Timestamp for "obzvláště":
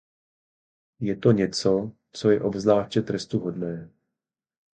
2.41-3.01